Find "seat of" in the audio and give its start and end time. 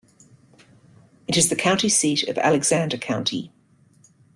1.87-2.39